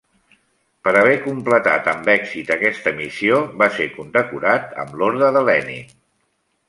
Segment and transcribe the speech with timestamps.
[0.87, 5.95] Per haver completat amb èxit aquesta missió, va ser condecorat amb l'orde de Lenin.